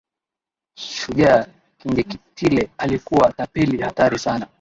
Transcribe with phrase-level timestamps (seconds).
[0.75, 1.47] Shujaa
[1.77, 4.47] Kinjekitile alikuwa tapeli hatari sana